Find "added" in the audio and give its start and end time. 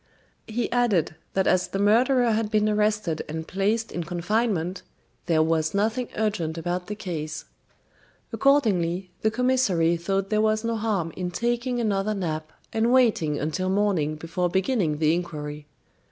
0.71-1.13